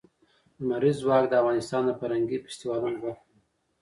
[0.59, 3.23] لمریز ځواک د افغانستان د فرهنګي فستیوالونو برخه ده.